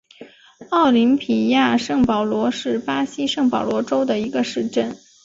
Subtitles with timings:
[0.71, 4.97] 奥林匹亚圣保罗是巴西圣保罗州的一个市镇。